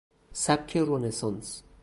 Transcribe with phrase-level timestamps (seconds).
[0.33, 1.63] سبک رنسانس